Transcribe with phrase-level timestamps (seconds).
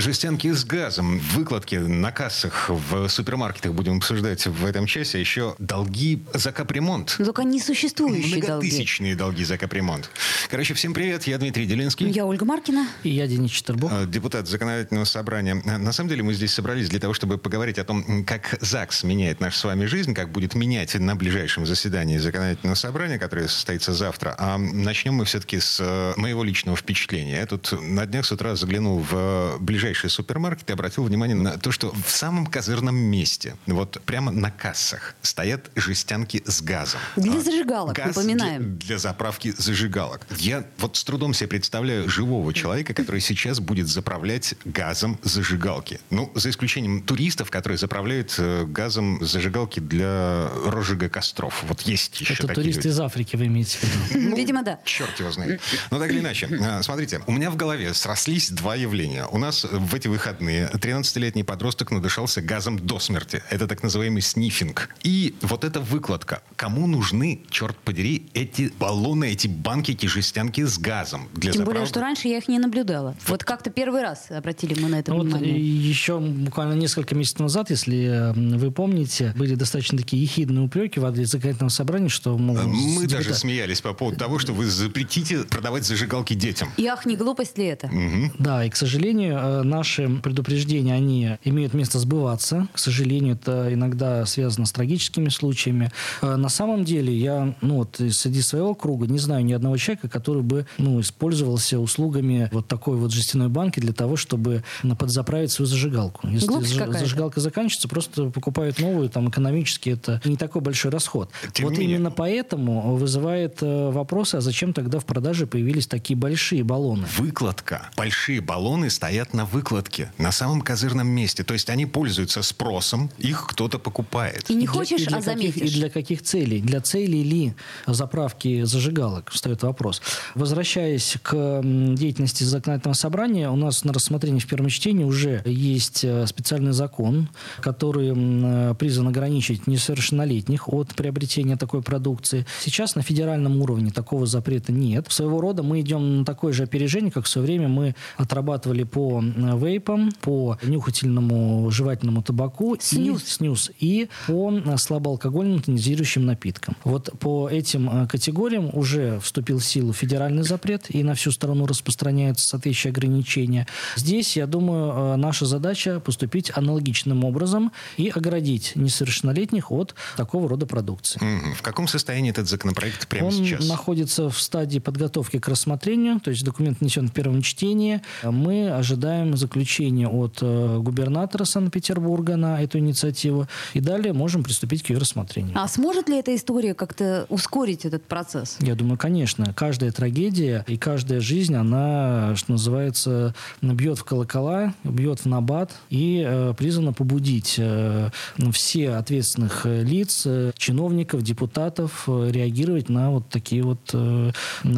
[0.00, 5.20] Жестянки с газом, выкладки на кассах в супермаркетах будем обсуждать в этом часе.
[5.20, 7.16] Еще долги за капремонт.
[7.18, 8.68] Но только несуществующие долги.
[8.68, 10.08] Многотысячные долги за капремонт.
[10.48, 11.24] Короче, всем привет.
[11.24, 12.08] Я Дмитрий Делинский.
[12.08, 12.88] Я Ольга Маркина.
[13.02, 13.92] И я Денис Четербок.
[13.92, 15.56] Э, Депутат законодательного собрания.
[15.56, 19.40] На самом деле мы здесь собрались для того, чтобы поговорить о том, как ЗАГС меняет
[19.40, 24.34] нашу с вами жизнь, как будет менять на ближайшем заседании законодательного собрания, которое состоится завтра.
[24.38, 27.36] А начнем мы все-таки с э, моего личного впечатления.
[27.36, 31.72] Я тут на днях с утра заглянул в ближайший супермаркет и обратил внимание на то,
[31.72, 37.00] что в самом козырном месте, вот прямо на кассах, стоят жестянки с газом.
[37.16, 38.76] Для А, зажигалок, газ напоминаем.
[38.78, 40.26] Для, для заправки зажигалок.
[40.38, 46.00] Я вот с трудом себе представляю живого человека, который сейчас будет заправлять газом зажигалки.
[46.10, 51.62] Ну, за исключением туристов, которые заправляют э, газом зажигалки для розжига костров.
[51.68, 52.94] Вот есть еще Это такие туристы люди.
[52.94, 53.82] из Африки, вы имеете в
[54.14, 54.36] виду?
[54.36, 54.78] Видимо, да.
[54.84, 55.60] Черт его знает.
[55.90, 59.26] Но так или иначе, а, смотрите, у меня в голове срослись два явления.
[59.26, 63.42] У нас в эти выходные 13-летний подросток надышался газом до смерти.
[63.50, 64.90] Это так называемый снифинг.
[65.02, 66.42] И вот эта выкладка.
[66.56, 71.28] Кому нужны, черт подери, эти баллоны, эти банки, эти жестянки с газом?
[71.34, 71.90] Для Тем более, заправки?
[71.90, 73.16] что раньше я их не наблюдала.
[73.26, 75.58] Вот как-то первый раз обратили мы на это Ну Вот внимание.
[75.58, 81.28] еще буквально несколько месяцев назад, если вы помните, были достаточно такие ехидные упреки в адрес
[81.30, 82.36] законодательного собрания, что...
[82.36, 86.34] мол, Э, Мы с даже депутат- смеялись по поводу того, что вы запретите продавать зажигалки
[86.34, 86.68] детям.
[86.76, 87.90] И ах, не глупость ли это?
[88.38, 92.68] Да, и, к сожалению, э, наши предупреждения, они имеют место сбываться.
[92.72, 95.90] К сожалению, это иногда связано с трагическими случаями.
[96.22, 100.08] Э, На самом деле, я, ну вот, среди своего круга не знаю ни одного человека,
[100.08, 104.62] который бы, ну, использовался услугами вот такой вот жестяной банки для того, чтобы
[104.98, 106.26] подзаправить свою зажигалку.
[106.28, 111.30] Если Глупость зажигалка заканчивается, просто покупают новую, там, экономически это не такой большой расход.
[111.52, 111.96] Тем вот не менее.
[111.96, 117.06] именно поэтому вызывает э, вопросы, а зачем тогда в продаже появились такие большие баллоны?
[117.18, 117.90] Выкладка.
[117.96, 121.44] Большие баллоны стоят на выкладке, на самом козырном месте.
[121.44, 124.48] То есть они пользуются спросом, их кто-то покупает.
[124.50, 125.70] И не И для- хочешь, и для а каких- заметишь.
[125.70, 126.60] и для каких целей?
[126.62, 127.54] Для целей ли
[127.86, 129.30] заправки зажигалок?
[129.30, 130.00] Встает вопрос.
[130.34, 136.26] Возвращаясь к деятельности законодательного собрания, у нас на рассмотрении в первом чтении уже есть э,
[136.26, 137.28] специальный закон,
[137.60, 142.46] который э, призван ограничить несовершеннолетних от приобретения такой продукции.
[142.62, 145.06] Сейчас на федеральном уровне такого запрета нет.
[145.10, 149.20] Своего рода мы идем на такое же опережение, как в свое время мы отрабатывали по
[149.58, 153.22] вейпам, по нюхательному жевательному табаку Снюс.
[153.22, 156.76] и снюс и по э, слабоалкогольным тонизирующим напиткам.
[156.84, 161.66] Вот по этим э, категориям уже вступил в силу федеральный запрет и на всю страну
[161.66, 163.66] распространяются соответствующие ограничения.
[163.96, 170.66] Здесь, я думаю, э, наша задача поступить аналогичным образом и оградить несовершеннолетних от такого рода
[170.66, 171.20] продукции.
[171.56, 173.68] В каком состоянии этот законопроект прямо Он сейчас?
[173.68, 178.00] находится в стадии подготовки к рассмотрению, то есть документ внесен в первом чтении.
[178.22, 184.90] Мы ожидаем заключения от э, губернатора Санкт-Петербурга на эту инициативу, и далее можем приступить к
[184.90, 185.52] ее рассмотрению.
[185.54, 188.56] А сможет ли эта история как-то ускорить этот процесс?
[188.60, 189.52] Я думаю, конечно.
[189.54, 196.22] Каждая трагедия и каждая жизнь, она, что называется, бьет в колокола, бьет в набат и
[196.26, 198.10] э, призвана побудить э,
[198.52, 204.32] все ответственных лиц, э, чиновников, депутатов э, реагировать на вот такие вот э,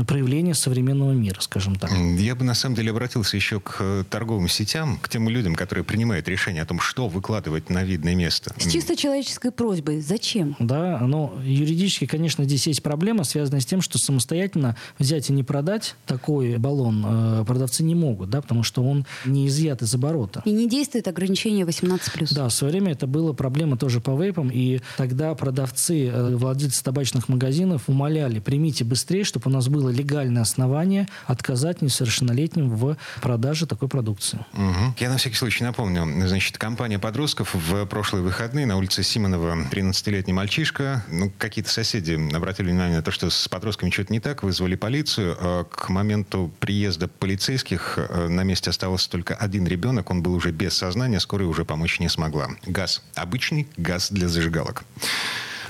[0.06, 1.90] проявления современного мира, скажем так.
[2.18, 6.28] Я бы на самом деле обратился еще к торговым сетям, к тем людям, которые принимают
[6.28, 8.54] решение о том, что выкладывать на видное место.
[8.58, 10.00] С чисто человеческой просьбой.
[10.00, 10.56] Зачем?
[10.58, 15.42] Да, но юридически, конечно, здесь есть проблема, связанная с тем, что самостоятельно взять и не
[15.42, 20.42] продать такой баллон э, продавцы не могут, да, потому что он не изъят из оборота.
[20.44, 22.34] И не действует ограничение 18+.
[22.34, 26.82] Да, в свое время это была проблема тоже по вейпам, и тогда продавцы, э, владельцы
[26.82, 33.66] табачных магазинов умоляли, примите быстрее, чтобы у нас было легальное основание отказать несовершеннолетним в продаже
[33.66, 34.31] такой продукции.
[34.52, 34.94] Мгм.
[34.98, 36.26] Я на всякий случай напомню.
[36.26, 42.70] Значит, компания подростков в прошлые выходные на улице Симонова 13-летний мальчишка, ну, какие-то соседи обратили
[42.70, 45.36] внимание на то, что с подростками что-то не так, вызвали полицию.
[45.40, 50.50] А К моменту приезда полицейских э, на месте оставался только один ребенок, он был уже
[50.50, 52.48] без сознания, скорая уже помочь не смогла.
[52.66, 53.02] Газ.
[53.14, 54.84] Обычный газ для зажигалок.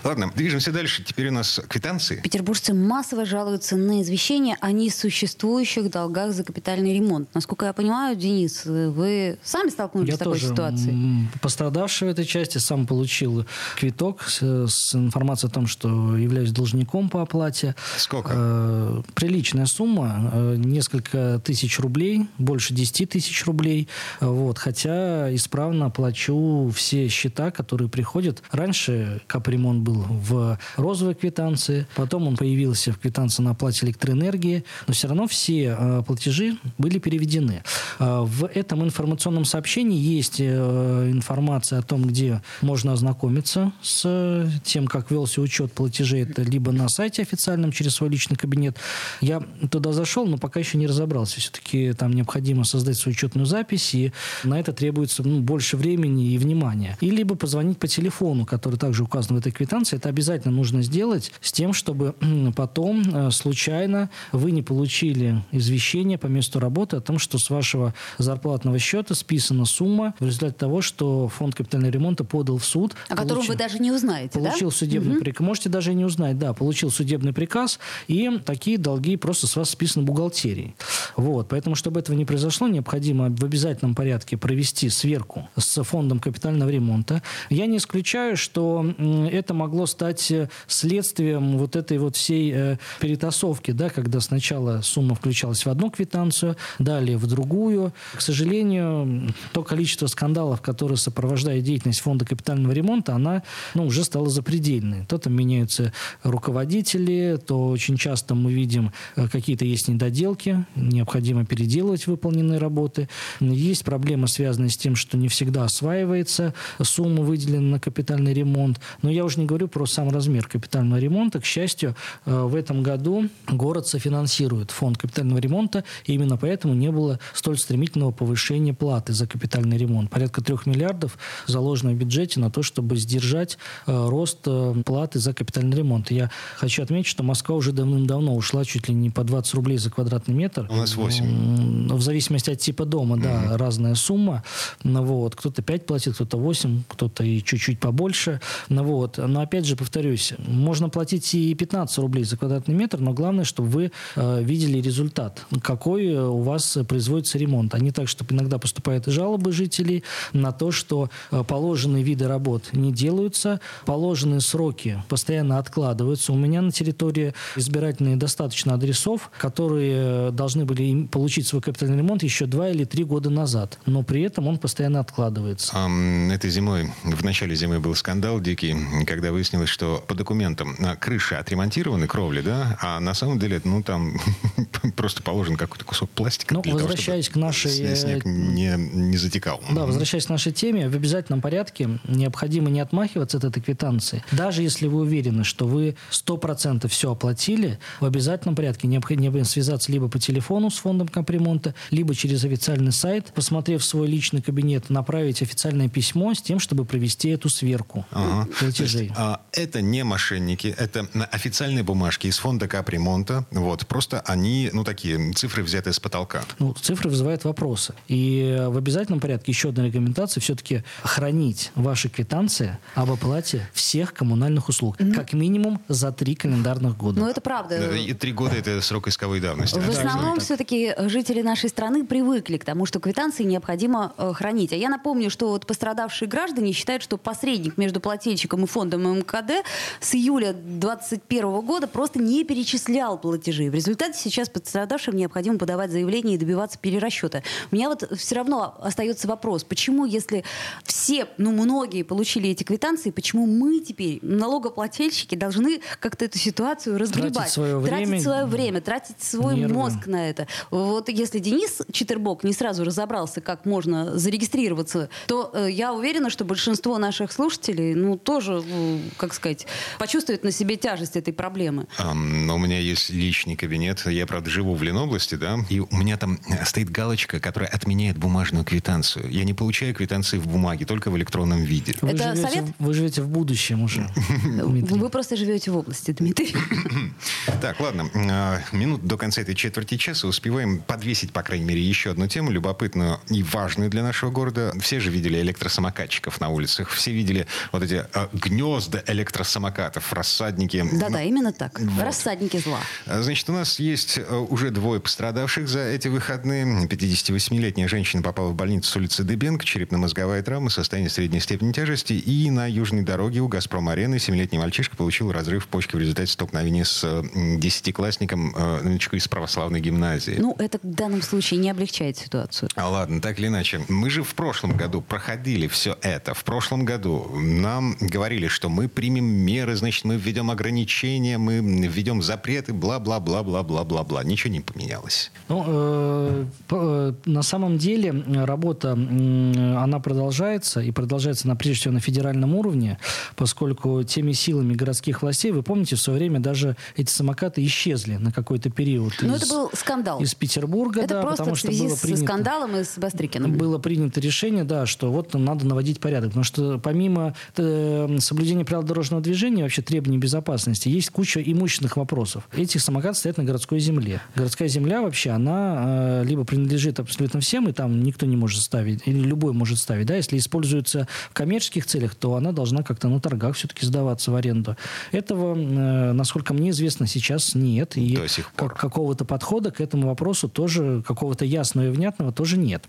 [0.05, 1.05] Ладно, движемся дальше.
[1.05, 2.21] Теперь у нас квитанции.
[2.23, 7.29] Петербуржцы массово жалуются на извещение о несуществующих долгах за капитальный ремонт.
[7.35, 11.29] Насколько я понимаю, Денис, вы сами столкнулись Я с такой тоже ситуацией?
[11.41, 13.47] пострадавший в этой части, сам получил
[13.77, 17.75] квиток с, с информацией о том, что являюсь должником по оплате.
[17.97, 18.33] Сколько?
[18.35, 23.89] Э, приличная сумма, э, несколько тысяч рублей, больше 10 тысяч рублей.
[24.21, 28.43] Вот, хотя исправно плачу все счета, которые приходят.
[28.51, 34.95] Раньше капремонт был в розовой квитанции, потом он появился в квитанции на оплате электроэнергии, но
[34.95, 37.63] все равно все э, платежи были переведены.
[37.99, 44.87] Э, в этом информационном сообщении есть э, информация о том, где можно ознакомиться с тем,
[44.87, 46.23] как велся учет платежей.
[46.23, 48.77] Это либо на сайте официальном через свой личный кабинет.
[49.21, 51.41] Я туда зашел, но пока еще не разобрался.
[51.41, 54.13] Все-таки там необходимо создать свою учетную запись, и
[54.45, 56.97] на это требуется ну, больше времени и внимания.
[57.01, 59.82] И либо позвонить по телефону, который также указан в этой квитанции.
[59.91, 62.15] Это обязательно нужно сделать с тем, чтобы
[62.57, 67.95] потом э, случайно вы не получили извещение по месту работы о том, что с вашего
[68.19, 72.95] зарплатного счета списана сумма в результате того, что фонд капитального ремонта подал в суд.
[73.09, 74.77] О котором получил, вы даже не узнаете, Получил да?
[74.77, 75.47] судебный приказ.
[75.47, 76.53] Можете даже не узнать, да.
[76.53, 80.75] Получил судебный приказ, и такие долги просто с вас списаны бухгалтерией.
[81.17, 81.49] Вот.
[81.49, 87.23] Поэтому, чтобы этого не произошло, необходимо в обязательном порядке провести сверку с фондом капитального ремонта.
[87.51, 88.85] Я не исключаю, что
[89.31, 95.15] это могло стать э, следствием вот этой вот всей э, перетасовки, да, когда сначала сумма
[95.15, 97.93] включалась в одну квитанцию, далее в другую.
[98.15, 103.43] К сожалению, то количество скандалов, которые сопровождают деятельность фонда капитального ремонта, она
[103.75, 105.05] ну, уже стала запредельной.
[105.07, 105.93] То там меняются
[106.23, 113.09] руководители, то очень часто мы видим э, какие-то есть недоделки, необходимо переделывать выполненные работы.
[113.41, 118.81] Есть проблемы, связанные с тем, что не всегда осваивается сумма, выделенная на капитальный ремонт.
[119.03, 121.41] Но я уже не говорю про сам размер капитального ремонта.
[121.41, 121.95] К счастью,
[122.25, 127.59] э, в этом году город софинансирует фонд капитального ремонта, и именно поэтому не было столь
[127.59, 130.11] стремительного повышения платы за капитальный ремонт.
[130.11, 135.35] Порядка трех миллиардов заложено в бюджете на то, чтобы сдержать э, рост э, платы за
[135.35, 136.11] капитальный ремонт.
[136.11, 139.91] Я хочу отметить, что Москва уже давным-давно ушла чуть ли не по 20 рублей за
[139.91, 140.67] квадратный метр.
[140.71, 141.89] У нас 8.
[141.93, 143.57] В зависимости от типа дома, да, mm-hmm.
[143.57, 144.43] разная сумма.
[144.83, 145.37] Ну, вот.
[145.37, 148.41] Кто-то 5 платит, кто-то 8, кто-то и чуть-чуть побольше.
[148.69, 149.19] Ну, вот.
[149.19, 153.69] Но опять же, повторюсь, можно платить и 15 рублей за квадратный метр, но главное, чтобы
[153.69, 157.75] вы э, видели результат, какой у вас производится ремонт.
[157.75, 162.71] А не так, чтобы иногда поступают жалобы жителей на то, что э, положенные виды работ
[162.73, 166.33] не делаются, положенные сроки постоянно откладываются.
[166.33, 172.47] У меня на территории избирательные достаточно адресов, которые должны были получить свой капитальный ремонт еще
[172.47, 173.79] два или три года назад.
[173.85, 175.73] Но при этом он постоянно откладывается.
[175.75, 175.91] А,
[176.33, 178.75] этой зимой, в начале зимы был скандал дикий,
[179.07, 184.19] когда выяснилось, что по документам крыши отремонтированы, кровли, да, а на самом деле, ну, там
[184.97, 186.55] просто положен какой-то кусок пластика.
[186.55, 187.97] Ну, возвращаясь того, к нашей...
[187.97, 189.61] Снег не, не затекал.
[189.71, 194.25] Да, возвращаясь к нашей теме, в обязательном порядке необходимо не отмахиваться от этой квитанции.
[194.33, 200.09] Даже если вы уверены, что вы 100% все оплатили, в обязательном порядке необходимо связаться либо
[200.09, 205.89] по телефону с фондом капремонта, либо через официальный сайт, посмотрев свой личный кабинет, направить официальное
[205.89, 208.49] письмо с тем, чтобы провести эту сверку ага.
[208.59, 209.13] платежей.
[209.23, 213.45] А, это не мошенники, это официальные бумажки из фонда капремонта.
[213.53, 216.43] Вот, просто они, ну, такие цифры взятые с потолка.
[216.59, 217.95] Ну, цифры вызывают вопросы.
[218.09, 224.69] И в обязательном порядке еще одна рекомендация все-таки хранить ваши квитанции об оплате всех коммунальных
[224.69, 224.97] услуг.
[224.99, 225.15] Mm-hmm.
[225.15, 227.21] Как минимум за три календарных года.
[227.21, 227.95] Ну, это правда.
[227.95, 229.79] И три года это срок исковой давности.
[229.79, 234.73] В основном все-таки жители нашей страны привыкли к тому, что квитанции необходимо э, хранить.
[234.73, 239.65] А я напомню, что вот пострадавшие граждане считают, что посредник между плательщиком и фондом МКД
[240.01, 243.71] с июля 2021 года просто не перечислял платежи.
[243.71, 247.43] В результате сейчас пострадавшим необходимо подавать заявление и добиваться перерасчета.
[247.71, 250.45] У меня вот все равно остается вопрос, почему, если
[250.85, 257.35] все, ну, многие получили эти квитанции, почему мы теперь, налогоплательщики, должны как-то эту ситуацию разгребать?
[257.35, 258.07] Тратить свое время.
[258.07, 259.75] Тратить свое время, тратить свой Нервы.
[259.75, 260.47] мозг на это.
[260.71, 266.45] Вот если Денис Читербок не сразу разобрался, как можно зарегистрироваться, то э, я уверена, что
[266.45, 269.67] большинство наших слушателей, ну, тоже, э, как сказать,
[269.99, 271.87] почувствует на себе тяжесть этой проблемы.
[271.99, 274.05] Um, у меня есть личный кабинет.
[274.07, 278.65] Я, правда, живу в Ленобласти, да, и у меня там стоит галочка, которая отменяет бумажную
[278.65, 279.31] квитанцию.
[279.31, 281.95] Я не получаю квитанции в бумаге, только в электронном виде.
[282.01, 282.65] Вы, Это живете, совет?
[282.79, 284.09] вы живете в будущем уже.
[284.45, 286.55] Вы просто живете в области, Дмитрий.
[287.61, 288.11] Так, ладно.
[288.15, 292.51] А, Минут до конца этой четверти часа успеваем подвесить, по крайней мере, еще одну тему,
[292.51, 294.73] любопытную и важную для нашего города.
[294.81, 296.91] Все же видели электросамокатчиков на улицах.
[296.91, 300.85] Все видели вот эти а, гнезда гнезда электросамокатов, рассадники.
[300.93, 301.79] Да-да, именно так.
[301.79, 302.03] Вот.
[302.03, 302.81] Рассадники зла.
[303.07, 306.87] А, значит, у нас есть э, уже двое пострадавших за эти выходные.
[306.87, 312.15] 58-летняя женщина попала в больницу с улицы Дыбенко, черепно-мозговая травма, состояние средней степени тяжести.
[312.15, 317.25] И на южной дороге у «Газпром-арены» 7-летний мальчишка получил разрыв почки в результате столкновения с
[317.59, 320.37] десятиклассником э, из православной гимназии.
[320.39, 322.69] Ну, это в данном случае не облегчает ситуацию.
[322.75, 323.85] А ладно, так или иначе.
[323.89, 326.35] Мы же в прошлом году проходили все это.
[326.35, 332.23] В прошлом году нам говорили, что мы примем меры, значит, мы введем ограничения, мы введем
[332.23, 334.25] запреты, бла-бла-бла-бла-бла-бла-бла.
[334.25, 335.31] Ничего не поменялось.
[335.49, 338.13] Ну, э, э, на самом деле
[338.45, 342.99] работа, э, она продолжается, и продолжается она прежде всего на федеральном уровне,
[343.37, 348.33] поскольку теми силами городских властей, вы помните, в свое время даже эти самокаты исчезли на
[348.33, 349.15] какой-то период.
[349.21, 350.21] Ну, это был скандал.
[350.21, 352.99] Из Петербурга, это да, просто потому в связи что было принято, с скандалом и с
[352.99, 353.53] Бастрыкиным.
[353.57, 356.31] Было принято решение, да, что вот надо наводить порядок.
[356.31, 362.49] Потому что помимо э, соблюдения правил дорожного движения, вообще требований безопасности, есть куча имущественных вопросов.
[362.57, 364.23] Эти самокаты стоят на городской земле.
[364.35, 369.03] Городская земля вообще, она э, либо принадлежит абсолютно всем, и там никто не может ставить,
[369.05, 370.07] или любой может ставить.
[370.07, 370.17] Да?
[370.17, 374.75] Если используется в коммерческих целях, то она должна как-то на торгах все-таки сдаваться в аренду.
[375.11, 377.99] Этого, э, насколько мне известно, сейчас нет.
[377.99, 378.73] И До сих пор.
[378.75, 382.85] какого-то подхода к этому вопросу тоже, какого-то ясного и внятного тоже нет.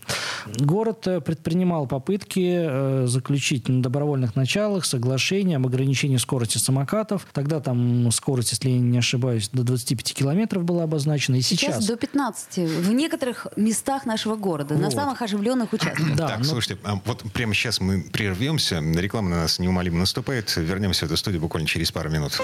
[0.59, 7.27] Город э, предпринимал попытки э, заключить на добровольных началах соглашение об ограничении скорости самокатов.
[7.33, 11.35] Тогда там скорость, если я не ошибаюсь, до 25 километров была обозначена.
[11.35, 12.57] И сейчас, сейчас до 15.
[12.57, 14.81] В некоторых местах нашего города, вот.
[14.81, 16.03] на самых оживленных участках.
[16.13, 16.45] Да, так, но...
[16.45, 18.79] слушайте, а вот прямо сейчас мы прервемся.
[18.79, 20.55] Реклама на нас неумолимо наступает.
[20.55, 22.39] Вернемся в эту студию буквально через пару минут.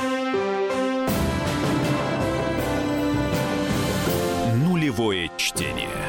[4.56, 6.09] Нулевое чтение.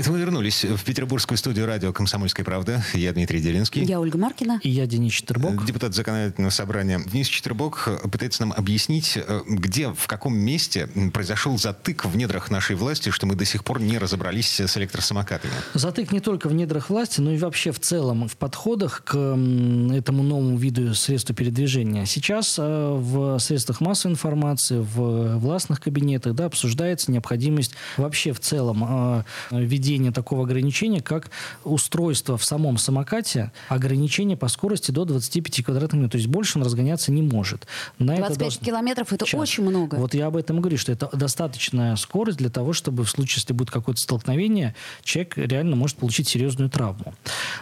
[0.00, 2.82] Это мы вернулись в петербургскую студию радио «Комсомольская правда».
[2.94, 3.84] Я Дмитрий Делинский.
[3.84, 4.58] Я Ольга Маркина.
[4.62, 5.66] И я Денис Четербок.
[5.66, 7.02] Депутат законодательного собрания.
[7.04, 12.76] Денис Четербок пытается нам объяснить, э, где, в каком месте произошел затык в недрах нашей
[12.76, 15.52] власти, что мы до сих пор не разобрались с электросамокатами.
[15.74, 20.22] Затык не только в недрах власти, но и вообще в целом в подходах к этому
[20.22, 22.06] новому виду средства передвижения.
[22.06, 29.26] Сейчас э, в средствах массовой информации, в властных кабинетах да, обсуждается необходимость вообще в целом
[29.50, 31.30] введения введение такого ограничения, как
[31.64, 36.12] устройство в самом самокате, ограничение по скорости до 25 квадратных метров.
[36.12, 37.66] То есть больше он разгоняться не может.
[37.98, 39.40] На 25 это километров– это Час.
[39.40, 39.96] очень много.
[39.96, 43.36] Вот я об этом и говорю, что это достаточная скорость для того, чтобы в случае,
[43.40, 47.14] если будет какое-то столкновение, человек реально может получить серьезную травму.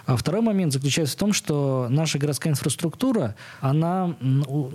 [0.07, 4.71] А второй момент заключается в том, что наша городская инфраструктура, она ну,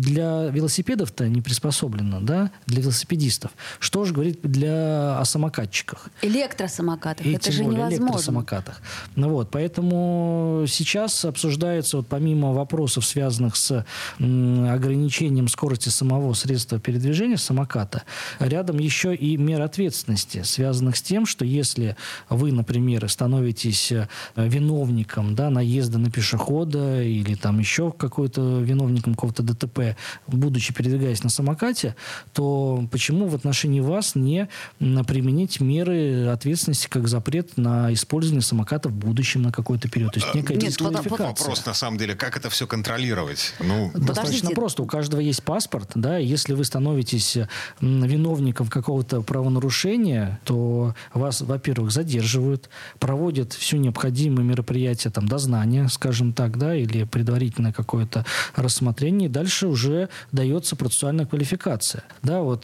[0.00, 3.52] для велосипедов-то не приспособлена, да, для велосипедистов.
[3.78, 6.08] Что же говорить для о самокатчиках?
[6.48, 7.26] Электросамокатах.
[7.26, 8.04] И это же более невозможно.
[8.04, 8.82] электросамокатах.
[9.16, 13.84] Ну вот, поэтому сейчас обсуждается, вот помимо вопросов, связанных с
[14.18, 18.02] ограничением скорости самого средства передвижения самоката,
[18.38, 21.96] рядом еще и меры ответственности, связанных с тем, что если
[22.28, 29.42] вы, например, становитесь э, виновником да, наезда на пешехода или там еще какой-то виновником какого-то
[29.42, 31.94] ДТП, будучи передвигаясь на самокате,
[32.32, 38.92] то почему в отношении вас не применить меры ответственности как запрет на использование самоката в
[38.92, 40.12] будущем на какой-то период.
[40.12, 41.26] То есть некая Нет, дисквалификация.
[41.26, 43.54] Вопрос, на самом деле, как это все контролировать?
[43.60, 44.54] Ну, Достаточно Подождите.
[44.54, 44.82] просто.
[44.82, 45.92] У каждого есть паспорт.
[45.94, 47.38] Да, если вы становитесь
[47.80, 52.68] виновником какого-то правонарушения, то вас, во-первых, задерживают,
[52.98, 58.24] проводят все необходимые мероприятия, там, дознания, скажем так, да, или предварительное какое-то
[58.56, 62.04] рассмотрение, и дальше уже дается процессуальная квалификация.
[62.22, 62.62] Да, вот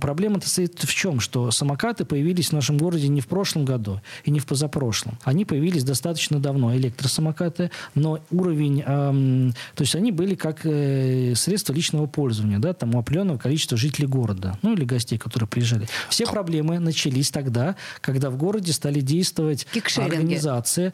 [0.00, 1.20] проблема-то состоит в чем?
[1.20, 5.18] Что самокаты появились в нашем городе не в прошлом году и не в позапрошлом.
[5.24, 11.72] Они появились достаточно давно, электросамокаты, но уровень, эм, то есть они были как э, средство
[11.72, 15.88] личного пользования, да, там у определенного количества жителей города, ну или гостей, которые приезжали.
[16.08, 19.66] Все проблемы начались тогда, когда в городе стали действовать
[19.96, 20.92] организации,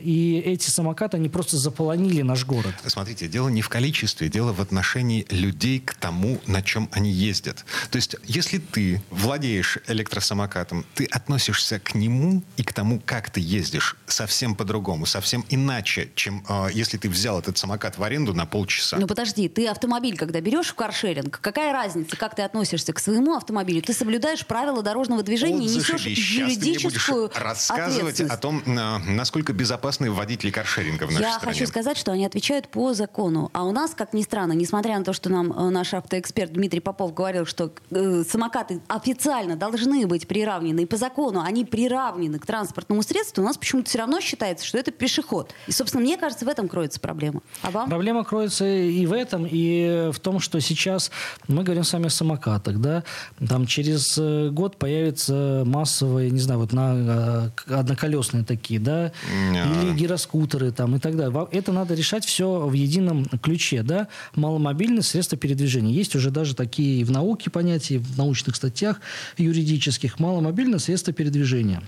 [0.00, 2.74] и эти самокаты, они просто заполонили наш город.
[2.86, 7.64] Смотрите, дело не в количестве, дело в отношении людей к тому, на чем они ездят.
[7.90, 13.40] То есть, если ты владеешь электросамокатом, ты относишься к нему и к тому, как ты
[13.40, 18.46] ездишь, совсем по-другому, совсем иначе, чем э, если ты взял этот самокат в аренду на
[18.46, 18.96] полчаса.
[18.98, 23.34] Ну подожди, ты автомобиль, когда берешь в каршеринг, какая разница, как ты относишься к своему
[23.36, 23.82] автомобилю?
[23.82, 29.52] Ты соблюдаешь правила дорожного движения Вот и несешь ты юридическую будешь рассказывать о том, насколько
[29.52, 31.52] безопасны водители каршеринга в нашей Я стране.
[31.52, 33.50] хочу сказать, что они отвечают по закону.
[33.52, 36.80] А у нас, как ни странно, несмотря на то, что нам э, наш автоэксперт Дмитрий
[36.80, 42.46] Попов говорил, что э, самокаты официально должны быть приравнены, и по закону они приравнены к
[42.46, 45.52] транспортному средству, у нас почему-то все равно считается, что это пешеход.
[45.66, 47.40] И, собственно, мне кажется, в этом кроется проблема.
[47.62, 47.88] А вам?
[47.90, 51.10] Проблема кроется и в этом, и в том, что сейчас
[51.48, 53.02] мы говорим с вами о самокатах, да,
[53.48, 59.12] там через э, год появятся массовые, не знаю, вот на э, одноколесные такие, да,
[59.52, 59.82] Да.
[59.82, 61.48] или гироскутеры там и так далее.
[61.50, 64.08] Это надо решать все в едином ключе, да.
[64.34, 65.92] Маломобильное средство передвижения.
[65.92, 69.00] Есть уже даже такие в науке понятия, в научных статьях
[69.38, 70.18] юридических.
[70.18, 71.80] Маломобильное средство передвижения.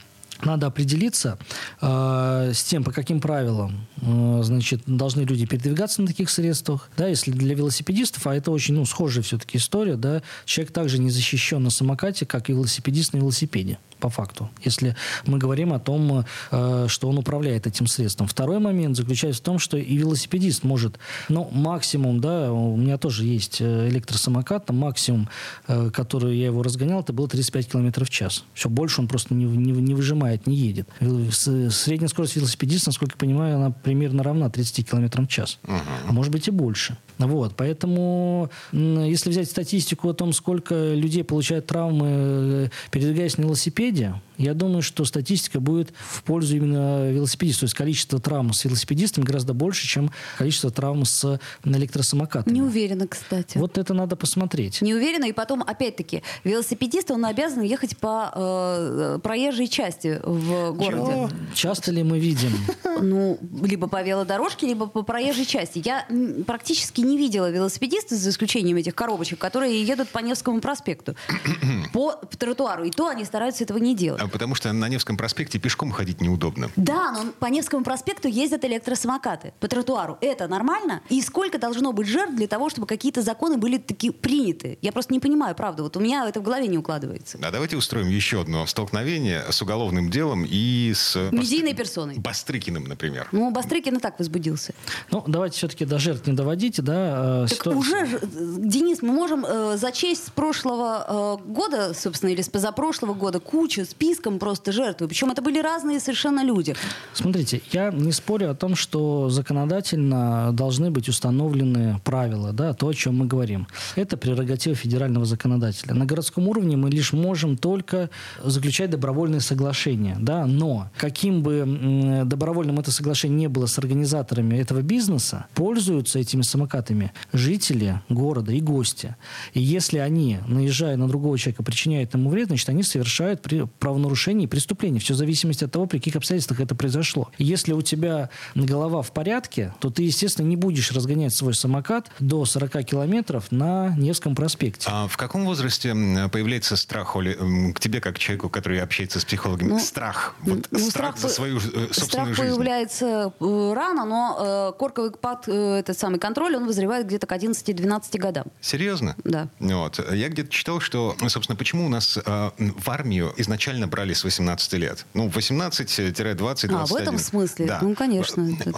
[0.45, 1.39] Надо определиться
[1.81, 6.91] э, с тем, по каким правилам э, значит, должны люди передвигаться на таких средствах.
[6.97, 11.11] Да, если для велосипедистов, а это очень ну, схожая все-таки история, да, человек также не
[11.11, 14.97] защищен на самокате, как и велосипедист на велосипеде, по факту, если
[15.27, 18.27] мы говорим о том, э, что он управляет этим средством.
[18.27, 23.25] Второй момент заключается в том, что и велосипедист может, ну, максимум, да, у меня тоже
[23.25, 25.29] есть э, электросамокат, там максимум,
[25.69, 28.45] э, который я его разгонял, это было 35 км в час.
[28.55, 30.89] Все, больше он просто не, не, не выжимает, не едет.
[31.01, 35.59] Средняя скорость велосипедиста, насколько я понимаю, она примерно равна 30 км в час.
[35.67, 36.97] А может быть и больше.
[37.19, 44.15] Вот, поэтому, если взять статистику о том, сколько людей получают травмы, э, передвигаясь на велосипеде,
[44.43, 47.61] я думаю, что статистика будет в пользу именно велосипедистов.
[47.61, 52.55] То есть количество травм с велосипедистами гораздо больше, чем количество травм с электросамокатами.
[52.55, 53.59] Не уверена, кстати.
[53.59, 54.83] Вот это надо посмотреть.
[54.83, 55.27] Не уверена.
[55.27, 61.35] И потом, опять-таки, велосипедист, он обязан ехать по э, проезжей части в городе.
[61.55, 62.53] Часто ли мы видим?
[63.01, 65.83] Ну, либо по велодорожке, либо по проезжей части.
[65.85, 66.07] Я
[66.47, 71.17] практически не видела велосипедистов, за исключением этих коробочек, которые едут по Невскому проспекту
[71.93, 72.85] по тротуару.
[72.85, 74.21] И то они стараются этого не делать.
[74.33, 76.71] Потому что на Невском проспекте пешком ходить неудобно.
[76.77, 80.19] Да, но по Невскому проспекту ездят электросамокаты по тротуару.
[80.21, 81.03] Это нормально?
[81.09, 84.79] И сколько должно быть жертв для того, чтобы какие-то законы были таки приняты?
[84.83, 85.83] Я просто не понимаю, правда.
[85.83, 87.39] Вот у меня это в голове не укладывается.
[87.43, 91.17] А давайте устроим еще одно столкновение с уголовным делом и с...
[91.31, 92.19] Медийной Бастры- персоной.
[92.19, 93.29] Бастрыкиным, например.
[93.33, 94.75] Ну, Бастрыкин и так возбудился.
[95.11, 97.45] Ну, давайте все-таки до жертв не доводите, да.
[97.45, 102.31] э, Так ситуация- уже, же, Денис, мы можем э, зачесть с прошлого э, года, собственно,
[102.31, 103.85] или с позапрошлого года кучу,
[104.23, 105.03] списком просто жертв.
[105.09, 106.75] Причем это были разные совершенно люди.
[107.13, 112.95] Смотрите, я не спорю о том, что законодательно должны быть установлены правила, да, то, о
[112.95, 113.67] чем мы говорим.
[113.97, 115.95] Это прерогатива федерального законодателя.
[115.95, 118.11] На городском уровне мы лишь можем только
[118.45, 124.83] заключать добровольные соглашения, да, но каким бы добровольным это соглашение не было с организаторами этого
[124.83, 129.17] бизнеса, пользуются этими самокатами жители города и гости.
[129.55, 133.67] И если они, наезжая на другого человека, причиняют ему вред, значит, они совершают при-
[134.03, 135.01] правонарушение и преступление.
[135.01, 137.31] Все в зависимости от того, при каких обстоятельствах это произошло.
[137.39, 142.11] И если у тебя голова в порядке, то ты, естественно, не будешь разгонять свой самокат
[142.19, 144.89] до 40 километров на Невском проспекте.
[144.91, 145.95] А в каком возрасте
[146.33, 147.35] появляется страх, Оля,
[147.75, 149.69] к тебе, как человеку, который общается с психологами?
[149.71, 150.35] Ну, страх.
[150.41, 152.41] Вот Ну, страх, за по- свою э, собственную страх жизнь.
[152.43, 157.33] появляется э, рано, но э, корковый пад, э, этот самый контроль, он вызревает где-то к
[157.33, 158.45] 11-12 годам.
[158.61, 159.15] Серьезно?
[159.25, 159.49] Да.
[159.61, 160.01] Вот.
[160.13, 164.73] Я где-то читал, что, собственно, почему у нас э, в армию изначально брали с 18
[164.75, 165.05] лет?
[165.15, 166.77] Ну, 18-20, 21.
[166.77, 167.67] А, в этом смысле?
[167.67, 167.79] Да.
[167.83, 168.73] Ну, конечно, Э, это-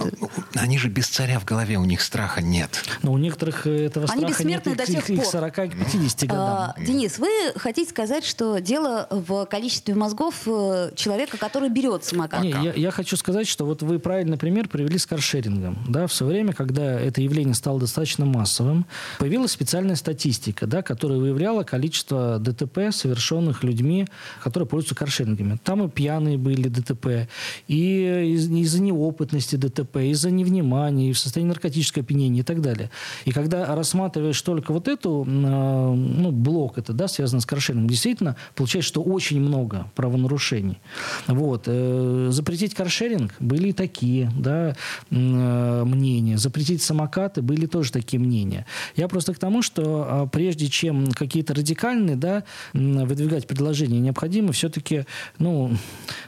[0.54, 2.82] Они же без царя в голове, у них страха нет.
[3.02, 5.26] Но у некоторых э, этого Они страха нет бессмертны и до тех их пор.
[5.26, 6.46] 40 к 50 годам.
[6.48, 12.42] А, Денис, вы хотите сказать, что дело в количестве мозгов э, человека, который берет самокат?
[12.42, 15.78] Не, я, я хочу сказать, что вот вы правильный пример привели с каршерингом.
[15.88, 18.84] Да, в свое время, когда это явление стало достаточно массовым,
[19.18, 24.06] появилась специальная статистика, да, которая выявляла количество ДТП, совершенных людьми,
[24.42, 25.58] которые пользуются каршерингами.
[25.62, 27.28] Там и пьяные были ДТП,
[27.68, 32.90] и из- из-за неопытности ДТП, из-за невнимания, и в состоянии наркотического опьянения и так далее.
[33.26, 38.36] И когда рассматриваешь только вот эту, э, ну, блок это, да, связанный с каршерингом, действительно
[38.54, 40.78] получается, что очень много правонарушений.
[41.26, 41.64] Вот.
[41.66, 44.74] Э, Запретить каршеринг были и такие, да,
[45.10, 46.38] э, мнения.
[46.38, 48.66] Запретить самокаты были тоже такие мнения.
[48.96, 54.93] Я просто к тому, что а, прежде чем какие-то радикальные, да, выдвигать предложения, необходимо все-таки,
[55.38, 55.76] ну,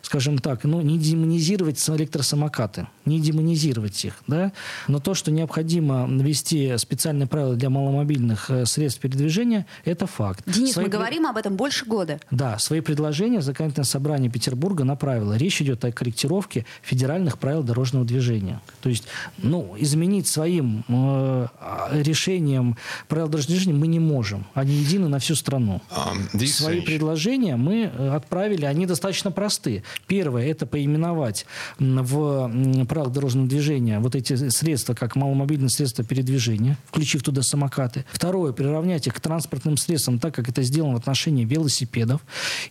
[0.07, 4.53] скажем так, ну, не демонизировать электросамокаты, не демонизировать их, да,
[4.87, 10.45] но то, что необходимо ввести специальные правила для маломобильных э, средств передвижения, это факт.
[10.47, 12.21] Денис, Свои мы пред- говорим об этом больше года.
[12.31, 15.37] Да, свои предложения законодательное собрание Петербурга направило.
[15.37, 18.61] Речь идет о корректировке федеральных правил дорожного движения.
[18.83, 19.05] То есть,
[19.39, 21.49] ну, изменить своим э,
[21.91, 22.77] решением
[23.09, 24.47] правил дорожного движения мы не можем.
[24.55, 25.83] Они едины на всю страну.
[25.91, 29.83] А, Денис Свои предложения мы э, отправили, они достаточно просты.
[30.07, 31.47] Первое– это поименовать
[31.79, 32.51] в
[32.87, 38.05] правилах дорожного движения вот эти средства как маломобильные средства передвижения, включив туда самокаты.
[38.13, 42.21] Второе– приравнять их к транспортным средствам, так как это сделано в отношении велосипедов.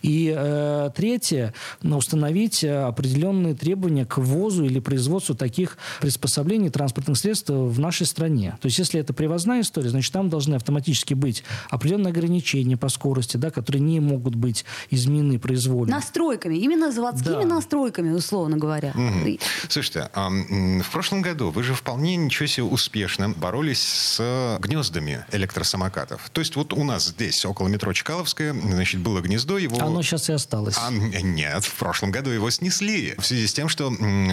[0.00, 7.50] И э, третье– установить э, определенные требования к ввозу или производству таких приспособлений транспортных средств
[7.50, 8.56] в нашей стране.
[8.62, 13.36] То есть, если это привозная история, значит, там должны автоматически быть определенные ограничения по скорости,
[13.36, 15.96] да, которые не могут быть изменены произвольно.
[15.96, 17.44] Настройками, именно заводскими Да.
[17.44, 18.92] настройками, условно говоря.
[19.24, 25.24] И- Слушайте, а, в прошлом году вы же вполне ничего себе успешно боролись с гнездами
[25.32, 26.28] электросамокатов.
[26.30, 29.78] То есть вот у нас здесь, около метро Чкаловская, значит, было гнездо, его...
[29.80, 30.76] Оно сейчас и осталось.
[30.78, 33.14] А, нет, в прошлом году его снесли.
[33.18, 33.90] В связи с тем, что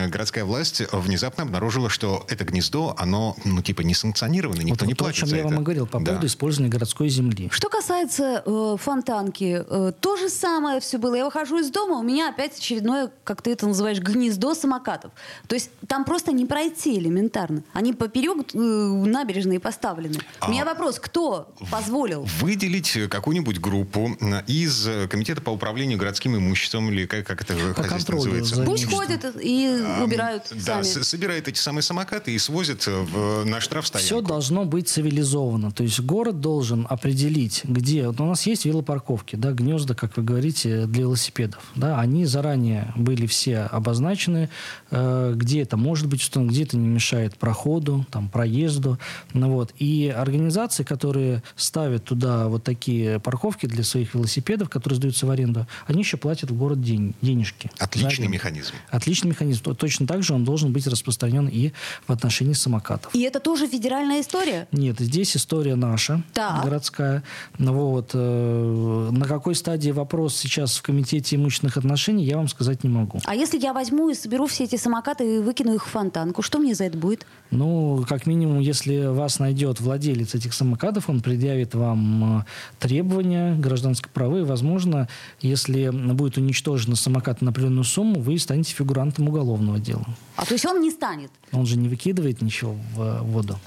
[0.10, 4.94] городская власть внезапно обнаружила, что это гнездо, оно, ну, типа, не санкционировано, никто вот, не
[4.94, 5.50] вот то, о платит чем за я это.
[5.52, 6.06] вам и говорил по Да.
[6.06, 7.50] поводу использования городской земли.
[7.52, 11.16] Что касается э, фонтанки, э, то же самое все было.
[11.16, 15.12] Я выхожу из дома, у меня опять очередное, как ты это называешь, гнездо самокатов.
[15.48, 17.64] То есть там просто не пройти элементарно.
[17.74, 20.20] Они поперек э, набережной поставлены.
[20.46, 22.28] У меня вопрос, кто позволил?
[22.42, 27.54] Выделить какую-нибудь группу м, из э, комитета по управлению городским имуществом, или как, как это
[27.54, 27.84] хозяйство
[28.14, 28.64] контролю называется?
[28.64, 31.04] Пусть ходят и убирают Да, сами.
[31.04, 34.06] с- собирает эти самые самокаты и свозит в, на штрафстоянку.
[34.06, 35.72] Все должно быть цивилизовано.
[35.72, 38.08] То есть город должен определить, где...
[38.08, 41.62] Вот у нас есть велопарковки, да, гнезда, как вы говорите, для велосипедов.
[41.76, 42.63] Да, они заранее
[42.96, 44.50] были все обозначены,
[44.92, 48.98] э, где это может быть установлено, где это не мешает проходу, там, проезду.
[49.34, 49.74] Ну, вот.
[49.80, 55.68] И организации, которые ставят туда вот такие парковки для своих велосипедов, которые сдаются в аренду,
[55.88, 57.70] они еще платят в город день, денежки.
[57.80, 58.74] Отличный механизм.
[58.90, 59.64] Отличный механизм.
[59.64, 61.72] То- Точно так же он должен быть распространен и
[62.08, 63.14] в отношении самокатов.
[63.16, 64.68] И это тоже федеральная история?
[64.72, 66.64] Нет, здесь история наша, Так.
[66.64, 67.24] городская.
[67.58, 72.84] Ну Вот, э, на какой стадии вопрос сейчас в Комитете имущественных отношений, я вам сказать
[72.84, 73.20] не могу.
[73.26, 76.60] А если я возьму и соберу все эти самокаты и выкину их в фонтанку, что
[76.60, 77.26] мне за это будет?
[77.52, 82.44] Ну, как минимум, если вас найдет владелец этих самокатов, он предъявит вам э,
[82.80, 84.44] требования гражданско-правые.
[84.44, 85.08] Возможно,
[85.42, 90.06] если будет уничтожен самокат на определенную сумму, вы станете фигурантом уголовного дела.
[90.36, 91.30] А то есть он не станет.
[91.52, 93.60] Он же не выкидывает ничего в э, воду.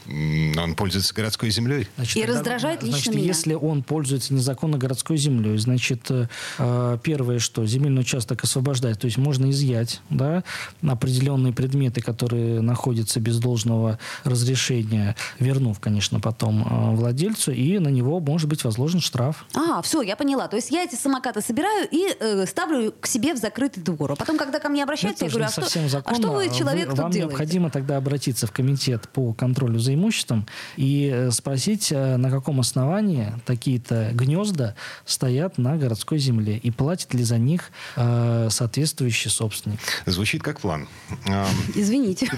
[0.60, 1.86] Он пользуется городской землей.
[1.96, 3.24] Значит, И тогда- раздражает лично значит, меня.
[3.26, 8.42] если он пользуется незаконно городской землей, значит, э, первое, что земельный участок
[8.76, 10.44] освобождает, то есть можно изъять да,
[10.86, 18.20] определенные предметы, которые находятся без должного разрешения, вернув, конечно, потом э, владельцу, и на него
[18.20, 19.46] может быть возложен штраф.
[19.54, 20.48] А, все, я поняла.
[20.48, 24.12] То есть я эти самокаты собираю и э, ставлю к себе в закрытый двор.
[24.12, 26.86] А потом, когда ко мне обращаются, Это я говорю, а что, а что вы, человек,
[26.86, 27.28] Вы- тут Вам делаете?
[27.28, 32.60] необходимо тогда обратиться в комитет по контролю за имуществом и э, спросить, э, на каком
[32.60, 39.78] основании такие-то гнезда стоят на городской земле и платит ли за них э, соответствующий собственник.
[40.06, 40.88] Звучит как план.
[41.74, 42.28] Извините.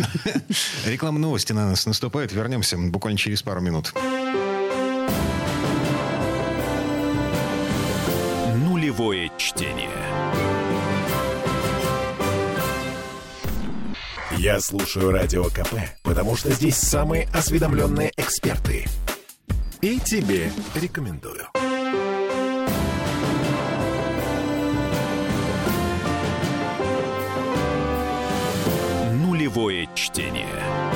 [0.85, 2.33] Реклама новости на нас наступает.
[2.33, 3.95] Вернемся буквально через пару минут.
[8.57, 9.89] Нулевое чтение.
[14.37, 18.87] Я слушаю Радио КП, потому что здесь самые осведомленные эксперты.
[19.81, 21.38] И тебе рекомендую.
[29.49, 30.88] Нулевое чтение.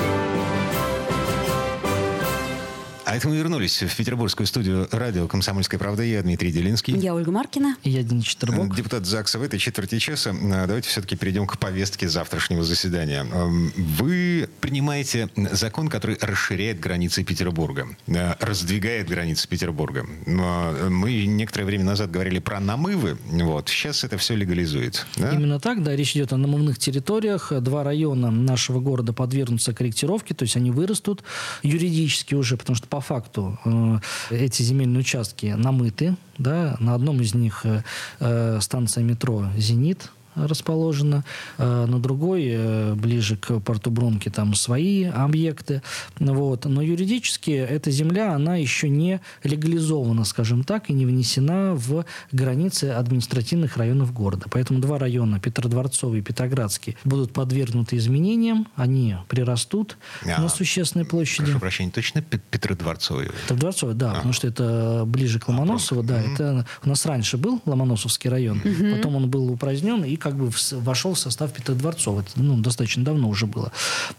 [3.13, 6.01] А это мы вернулись в петербургскую студию радио «Комсомольская правда».
[6.01, 6.97] Я Дмитрий Делинский.
[6.97, 7.77] Я Ольга Маркина.
[7.83, 8.75] И я Денис Четербок.
[8.75, 10.31] Депутат ЗАГСа в этой четверти часа.
[10.31, 13.23] э, Давайте все-таки перейдем к повестке завтрашнего заседания.
[13.23, 20.07] Вы принимаете закон, который расширяет границы Петербурга, э, раздвигает границы Петербурга.
[20.25, 23.19] Но Мы некоторое время назад говорили про намывы.
[23.29, 23.69] Вот.
[23.69, 25.05] Сейчас это все легализует.
[25.17, 25.33] да?
[25.33, 27.53] Именно так, да, речь идет о намывных территориях.
[27.61, 31.23] Два района нашего города подвергнутся корректировке, то есть они вырастут
[31.61, 33.99] юридически уже, потому что по факту э,
[34.31, 37.83] эти земельные участки намыты, да, на одном из них э,
[38.19, 41.23] э, станция метро «Зенит», расположена,
[41.57, 45.81] э, на другой, э, ближе к порту Брунки, там свои объекты.
[46.19, 46.65] Вот.
[46.65, 52.85] Но юридически эта земля, она еще не легализована, скажем так, и не внесена в границы
[52.85, 54.47] административных районов города.
[54.49, 61.45] Поэтому два района, Петродворцовый и Петроградский, будут подвергнуты изменениям, они прирастут а, на существенной площади.
[61.45, 63.29] Прошу прощения, точно Петродворцовый?
[63.43, 64.15] Петродворцовый, да, а.
[64.15, 68.29] потому что это ближе к Ломоносову, а, да, mm это у нас раньше был Ломоносовский
[68.29, 72.21] район, mm потом он был упразднен и как бы вошел в состав Петродворцова.
[72.21, 73.71] Это ну, достаточно давно уже было.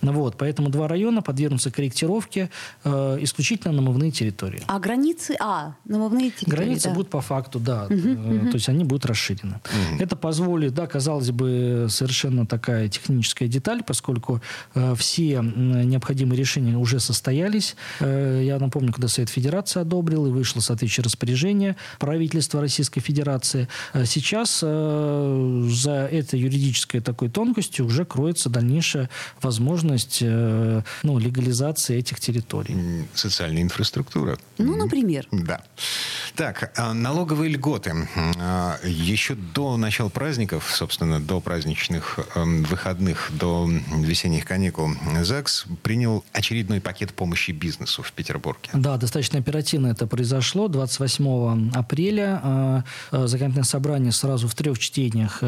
[0.03, 2.51] Вот, поэтому два района подвергнутся корректировке
[2.85, 4.63] э, исключительно намывные территории.
[4.67, 6.95] А границы, а, намывные территории, Границы да.
[6.95, 8.49] будут по факту, да, угу, э, угу.
[8.49, 9.61] то есть они будут расширены.
[9.65, 10.03] Угу.
[10.03, 14.41] Это позволит, да, казалось бы, совершенно такая техническая деталь, поскольку
[14.75, 17.77] э, все необходимые решения уже состоялись.
[18.01, 23.69] Э, я напомню, когда Совет Федерации одобрил и вышло соответствующее распоряжение правительства Российской Федерации.
[23.93, 29.09] Э, сейчас э, за этой юридической такой тонкостью уже кроется дальнейшая
[29.41, 33.07] возможность э, ну, легализации этих территорий.
[33.15, 34.39] Социальная инфраструктура.
[34.59, 35.27] Ну, например.
[35.33, 35.63] Да.
[36.37, 37.95] Так, а налоговые льготы.
[38.39, 44.91] А, еще до начала праздников, собственно, до праздничных эм, выходных, до весенних каникул,
[45.23, 48.71] ЗАГС принял очередной пакет помощи бизнесу в Петербурге.
[48.73, 50.69] Да, достаточно оперативно это произошло.
[50.69, 55.39] 28 апреля а, законодательное собрание сразу в трех чтениях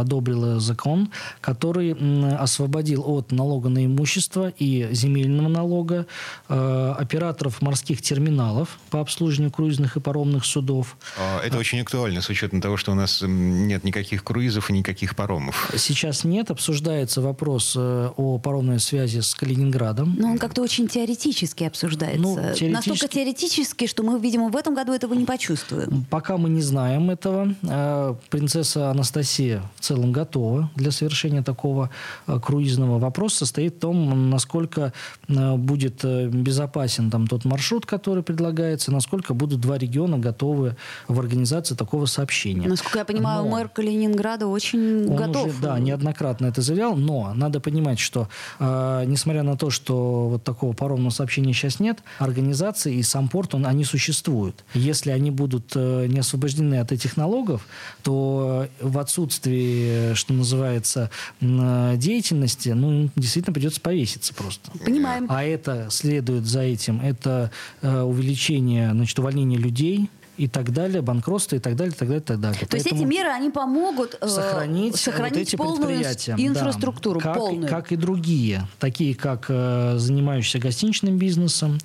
[0.00, 1.96] одобрило закон, который
[2.36, 6.06] освободил от налога на имущество и земельного налога
[6.48, 10.96] э, операторов морских терминалов по обслуживанию круизных и паромных судов.
[11.18, 15.16] А, это очень актуально с учетом того, что у нас нет никаких круизов и никаких
[15.16, 15.70] паромов.
[15.76, 16.50] Сейчас нет.
[16.50, 20.14] Обсуждается вопрос э, о паромной связи с Калининградом.
[20.18, 22.20] Но он как-то очень теоретически обсуждается.
[22.20, 22.70] Ну, теоретически...
[22.70, 26.04] Настолько теоретически, что мы, видимо, в этом году этого не почувствуем.
[26.10, 27.54] Пока мы не знаем этого.
[27.62, 31.90] Э, принцесса Анастасия в целом готова для совершения такого
[32.26, 32.98] э, круизного.
[32.98, 34.92] Вопрос состоит в том, насколько
[35.28, 40.76] будет безопасен там тот маршрут, который предлагается, насколько будут два региона готовы
[41.08, 42.68] в организации такого сообщения.
[42.68, 45.48] Насколько я понимаю, но мэр Калининграда очень он готов.
[45.48, 50.44] Уже, да, неоднократно это заявлял, но надо понимать, что э, несмотря на то, что вот
[50.44, 54.64] такого паромного сообщения сейчас нет, организации и сам порт, он, они существуют.
[54.74, 57.66] Если они будут э, не освобождены от этих налогов,
[58.02, 59.71] то в отсутствии,
[60.14, 64.70] что называется, деятельности, ну, действительно придется повеситься просто.
[64.84, 65.26] Понимаем.
[65.28, 70.08] А это следует за этим, это э, увеличение, значит, увольнение людей,
[70.38, 72.60] и так далее, банкротство и так далее, и так далее, и так далее.
[72.60, 76.34] То Поэтому есть эти меры, они помогут э, сохранить, сохранить вот эти полную предприятия.
[76.38, 77.68] инфраструктуру, да, как, полную.
[77.68, 81.78] Как и другие, такие как э, занимающиеся гостиничным бизнесом,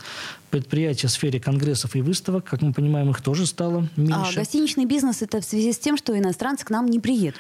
[0.50, 4.34] предприятия в сфере конгрессов и выставок, как мы понимаем, их тоже стало а меньше.
[4.34, 7.40] А гостиничный бизнес это в связи с тем, что иностранцы к нам не приедут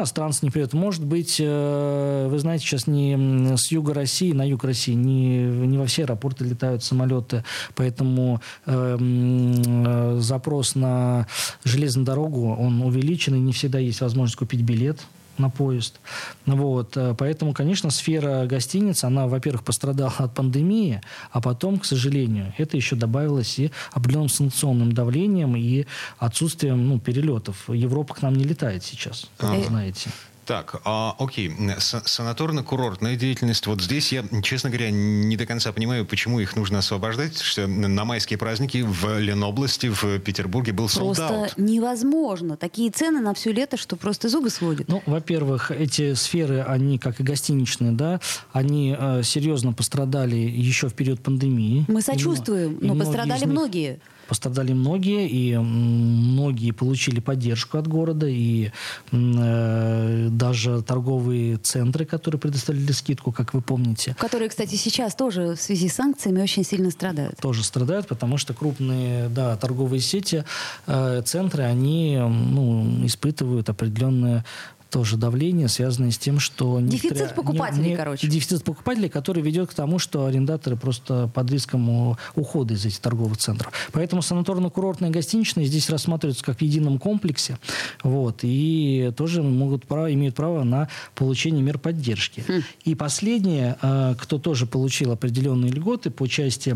[0.00, 0.74] иностранцы не приедут.
[0.74, 5.78] Может быть, э, вы знаете, сейчас не с юга России на юг России, не, не
[5.78, 11.26] во все аэропорты летают самолеты, поэтому э, э, запрос на
[11.64, 15.00] железную дорогу, он увеличен, и не всегда есть возможность купить билет
[15.40, 16.00] на поезд.
[16.46, 16.96] Вот.
[16.96, 21.00] Э, поэтому, конечно, сфера гостиниц, она, во-первых, пострадала от пандемии,
[21.32, 25.86] а потом, к сожалению, это еще добавилось и определенным санкционным давлением и
[26.18, 27.68] отсутствием ну, перелетов.
[27.68, 30.10] Европа к нам не летает сейчас, как вы знаете.
[30.50, 33.68] Так, а, окей, санаторно-курортная деятельность.
[33.68, 37.38] Вот здесь я, честно говоря, не до конца понимаю, почему их нужно освобождать.
[37.38, 41.28] Что на майские праздники в Ленобласти, в Петербурге был солдат.
[41.28, 42.56] Просто невозможно.
[42.56, 44.88] Такие цены на все лето, что просто зубы сводит.
[44.88, 48.18] Ну, во-первых, эти сферы, они, как и гостиничные, да,
[48.52, 51.84] они э, серьезно пострадали еще в период пандемии.
[51.86, 58.28] Мы сочувствуем, и, но и пострадали многие пострадали многие, и многие получили поддержку от города,
[58.28, 58.70] и
[59.10, 64.14] э, даже торговые центры, которые предоставили скидку, как вы помните.
[64.20, 67.38] Которые, кстати, сейчас тоже в связи с санкциями очень сильно страдают.
[67.38, 70.44] Тоже страдают, потому что крупные да, торговые сети,
[70.86, 74.44] э, центры, они ну, испытывают определенные
[74.90, 76.80] тоже давление, связанное с тем, что...
[76.80, 78.26] Дефицит покупателей, не, не, короче.
[78.26, 83.38] Дефицит покупателей, который ведет к тому, что арендаторы просто под риском ухода из этих торговых
[83.38, 83.72] центров.
[83.92, 87.58] Поэтому санаторно-курортные гостиничные здесь рассматриваются как в едином комплексе.
[88.02, 92.44] Вот, и тоже могут право, имеют право на получение мер поддержки.
[92.46, 92.62] Хм.
[92.84, 96.74] И последнее, а, кто тоже получил определенные льготы по части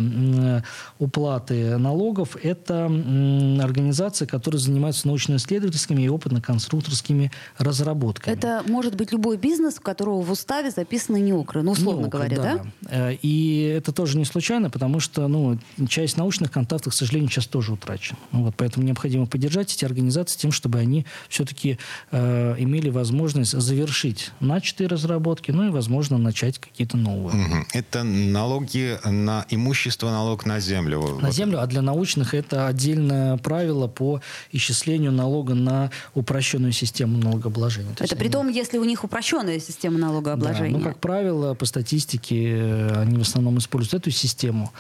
[0.99, 8.35] уплаты налогов, это организации, которые занимаются научно-исследовательскими и опытно-конструкторскими разработками разработками.
[8.35, 12.43] Это может быть любой бизнес, у которого в уставе записаны неокры, ну, условно Неокры, говоря,
[12.43, 12.67] да?
[12.91, 17.47] Э, И это тоже не случайно, потому что ну, часть научных контактов, к сожалению, сейчас
[17.47, 18.19] тоже утрачена.
[18.33, 21.79] Ну, Вот, поэтому необходимо поддержать эти организации тем, чтобы они все-таки
[22.11, 27.37] э, имели возможность завершить начатые разработки, ну и, возможно, начать какие-то новые.
[27.37, 27.67] Мгм.
[27.73, 31.01] Это налоги на имущество, налог на землю.
[31.21, 31.35] На Вот.
[31.35, 34.21] землю, а для научных это отдельное правило по
[34.53, 37.94] исчислению налога на упрощенную систему налогообложения.
[37.97, 40.73] То Это есть при они- том, если у них упрощенная система налогообложения.
[40.73, 44.73] Да, ну, как правило, по статистике э, они в основном используют эту систему.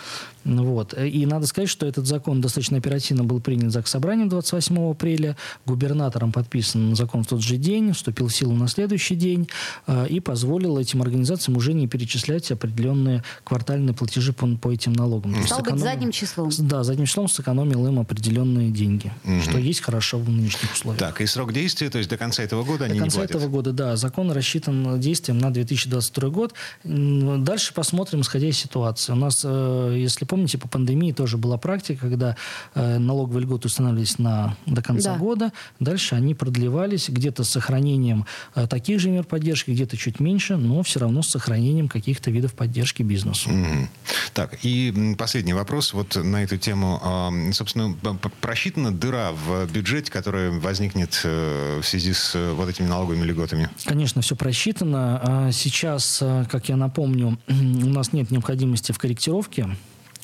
[0.44, 0.94] Ну, Вот.
[0.98, 5.36] И надо сказать, что этот закон достаточно оперативно был принят за собранием 28 апреля.
[5.66, 9.48] Губернатором подписан закон в тот же день, вступил в силу на следующий день
[9.86, 15.34] э, и позволил этим организациям уже не перечислять определенные квартальные платежи по, по этим налогам.
[15.46, 16.50] Стал быть, сэкономил- задним числом.
[16.58, 20.98] Да, задним числом сэкономил им определенные деньги, что есть хорошо в нынешних условиях.
[21.00, 23.36] Так, и срок действия, то есть до конца этого года До они конца не платят.
[23.36, 23.96] этого года, да.
[23.96, 26.54] Закон рассчитан действием на 2022 год.
[26.84, 29.12] Дальше посмотрим, исходя из ситуации.
[29.12, 32.36] У нас, э, если помните, по пандемии тоже была практика, когда
[32.74, 35.18] э, налоговые льготы устанавливались на, до конца Да.
[35.18, 35.52] года.
[35.80, 40.82] Дальше они продлевались где-то с сохранением э, таких же мер поддержки, где-то чуть меньше, но
[40.82, 43.50] все равно с сохранением каких-то видов поддержки бизнесу.
[43.50, 43.88] Мгм.
[44.32, 47.00] Так, и последний вопрос вот на эту тему.
[47.02, 47.94] А, Собственно,
[48.40, 53.68] просчитана дыра в бюджете, которая возникнет в связи с вот этими налоговыми льготами?
[53.84, 55.20] Конечно, все просчитано.
[55.22, 59.68] А Сейчас, а, как я напомню, у нас нет необходимости в корректировке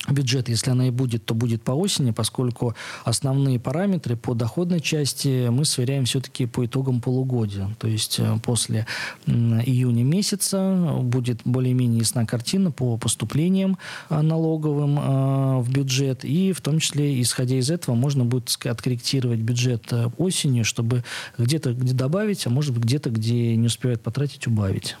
[0.09, 0.51] бюджета.
[0.51, 5.65] Если она и будет, то будет по осени, поскольку основные параметры по доходной части мы
[5.65, 7.69] сверяем все-таки по итогам полугодия.
[7.79, 8.87] То есть э, после
[9.27, 13.77] июня месяца будет более-менее ясна картина по поступлениям
[14.09, 16.25] а, налоговым а, в бюджет.
[16.25, 21.03] И в том числе, исходя из этого, можно будет откорректировать бюджет э, осенью, чтобы
[21.37, 24.95] где-то где добавить, а может быть где-то, где не успевают потратить, убавить.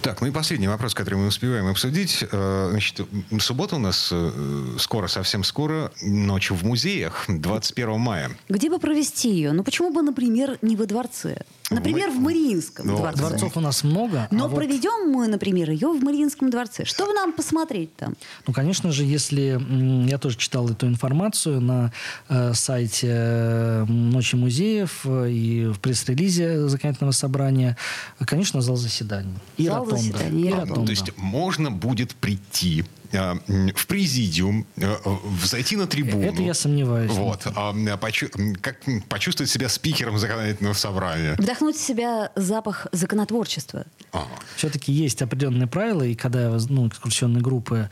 [0.00, 2.24] Так, ну и последний вопрос, который мы успеваем обсудить.
[2.32, 3.06] Э, Значит,
[3.40, 4.21] суббота у нас э,
[4.78, 8.30] скоро, совсем скоро, ночью в музеях, 21 мая.
[8.48, 9.52] Где бы провести ее?
[9.52, 11.42] Ну почему бы, например, не во дворце?
[11.70, 13.18] Например, в Мариинском Ну, дворце.
[13.18, 14.28] Дворцов у нас много.
[14.30, 16.84] а Но вот- проведем мы, например, ее в Мариинском дворце.
[16.84, 18.14] Что бы нам посмотреть там?
[18.46, 19.58] Ну, конечно же, если
[20.10, 21.90] я тоже читал эту информацию на
[22.28, 27.76] э, сайте э, Ночи музеев э, и в пресс-релизе законодательного собрания,
[28.20, 29.32] э, конечно, зал заседаний.
[29.56, 30.02] И Зал ротонда.
[30.02, 30.74] заседаний, и ротонда.
[30.80, 34.94] Ну, то есть можно будет прийти э, в президиум, э,
[35.40, 36.22] взойти на трибуну.
[36.32, 37.10] Это я сомневаюсь.
[37.12, 37.46] Вот.
[37.54, 38.76] а, м, как
[39.08, 41.34] почувствовать себя спикером законодательного собрания.
[41.38, 43.84] Вдохнуть в себя запах законотворчества.
[44.12, 44.26] Ага.
[44.56, 47.88] Все-таки есть определенные правила, и когда ну, экскурсионные группы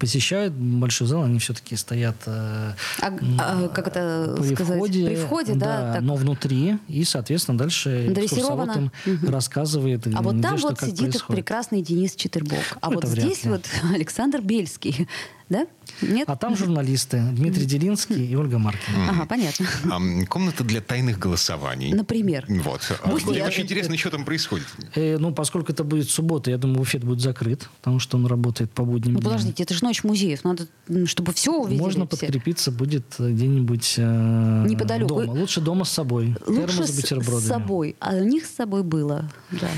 [0.00, 4.76] посещают большой зал, они все-таки стоят э, А, а, как это при сказать?
[4.76, 5.94] входе, При входе, да.
[5.94, 6.02] так.
[6.02, 8.90] но внутри, и, соответственно, дальше экскурсовод им
[9.26, 11.26] рассказывает, А вот где там что, вот сидит происходит.
[11.44, 12.58] прекрасный Денис Четербок.
[12.80, 13.50] А Ну, вот здесь ли.
[13.50, 15.06] вот Александр Бельский.
[15.48, 15.66] Да?
[16.02, 16.28] Нет?
[16.28, 19.10] А там журналисты Дмитрий Делинский и Ольга Маркина.
[19.10, 19.66] Ага, понятно.
[19.90, 21.92] А, Комната для тайных голосований.
[21.94, 22.44] Например.
[22.48, 22.80] Вот.
[23.02, 23.08] А.
[23.08, 24.66] Мне очень интересно, что там происходит.
[24.94, 28.70] Э, ну, поскольку это будет суббота, я думаю, буфет будет закрыт, потому что он работает
[28.70, 30.44] по будним Ну подождите, это же ночь музеев.
[30.44, 30.68] Надо,
[31.06, 31.80] чтобы все увидели.
[31.80, 32.18] Можно все.
[32.18, 35.08] подкрепиться будет э, где-нибудь э, Неподалеку.
[35.08, 35.30] дома.
[35.30, 36.36] Лучше дома с собой.
[36.46, 37.40] Лучше с с, бутербродами.
[37.40, 37.96] с собой.
[38.00, 39.30] А у них с собой было.
[39.50, 39.68] Да.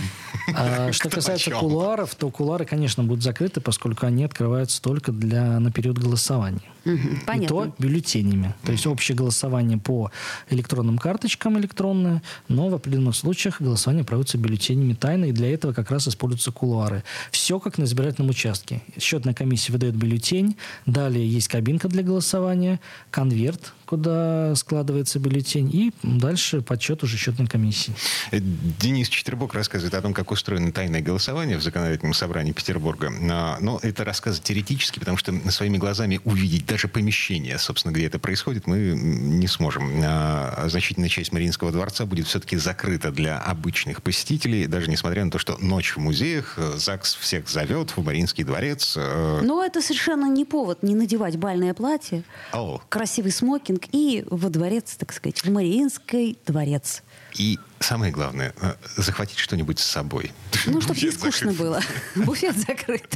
[0.54, 5.70] А что касается кулуаров, то кулуары, конечно, будут закрыты, поскольку они открываются только для, на
[5.70, 6.60] период голосования.
[6.84, 8.54] Мгм, И то бюллетенями.
[8.64, 10.10] То есть общее голосование по
[10.48, 15.90] электронным карточкам электронное, но в определенных случаях голосование проводится бюллетенями тайно, и для этого как
[15.90, 17.04] раз используются кулуары.
[17.30, 18.82] Все как на избирательном участке.
[18.98, 26.62] Счетная комиссия выдает бюллетень, далее есть кабинка для голосования, конверт, куда складывается бюллетень, и дальше
[26.62, 27.92] подсчет уже счетной комиссии.
[28.30, 33.12] Э, Денис Четербок рассказывает о том, как устроено тайное голосование в законодательном собрании Петербурга.
[33.30, 38.20] А, Но это рассказ теоретический, потому что своими глазами увидеть даже помещение, собственно, где это
[38.20, 40.00] происходит, мы не сможем.
[40.04, 45.38] А Значительная часть Мариинского дворца будет все-таки закрыта для обычных посетителей, даже несмотря на то,
[45.38, 48.94] что ночь в музеях, э, ЗАГС всех зовет в Мариинский дворец.
[48.96, 54.48] э, Но это совершенно не повод не надевать бальное платье, О, красивый смокинг и во
[54.48, 57.02] дворец, так сказать, в Мариинский дворец.
[57.34, 60.32] И самое главное, э, захватить что-нибудь с собой.
[60.66, 61.56] Ну, чтобы не скучно закрыт.
[61.56, 61.80] было.
[62.24, 63.12] Буфет закрыт.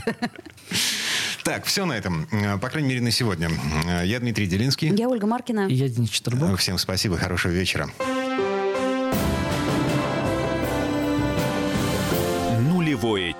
[1.44, 2.26] Так, все на этом.
[2.32, 3.50] Э, По крайней мере, на сегодня.
[3.86, 4.88] Э, Я Дмитрий Делинский.
[4.94, 5.68] Я Ольга Маркина.
[5.68, 6.58] И я Денис Четербок.
[6.58, 7.88] Всем спасибо, хорошего вечера.
[12.60, 13.34] Нулевое